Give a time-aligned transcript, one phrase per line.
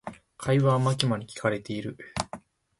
[0.35, 1.95] 会話はマキマに聞かれている。